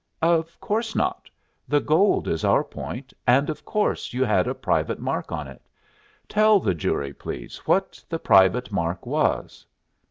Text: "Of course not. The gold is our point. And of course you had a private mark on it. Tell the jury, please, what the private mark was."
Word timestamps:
"Of 0.23 0.59
course 0.59 0.95
not. 0.95 1.29
The 1.67 1.79
gold 1.79 2.27
is 2.27 2.43
our 2.43 2.63
point. 2.63 3.13
And 3.27 3.51
of 3.51 3.63
course 3.63 4.13
you 4.13 4.23
had 4.23 4.47
a 4.47 4.55
private 4.55 4.97
mark 4.97 5.31
on 5.31 5.47
it. 5.47 5.61
Tell 6.27 6.59
the 6.59 6.73
jury, 6.73 7.13
please, 7.13 7.57
what 7.67 8.03
the 8.09 8.17
private 8.17 8.71
mark 8.71 9.05
was." 9.05 9.63